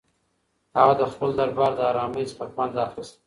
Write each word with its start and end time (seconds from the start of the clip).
هغه 0.77 0.93
د 0.99 1.03
خپل 1.11 1.29
دربار 1.39 1.71
له 1.77 1.83
ارامۍ 1.91 2.25
څخه 2.31 2.45
خوند 2.53 2.73
اخیست. 2.87 3.15